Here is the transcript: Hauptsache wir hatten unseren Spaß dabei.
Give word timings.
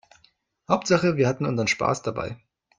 Hauptsache 0.67 1.15
wir 1.17 1.27
hatten 1.27 1.45
unseren 1.45 1.67
Spaß 1.67 2.01
dabei. 2.01 2.39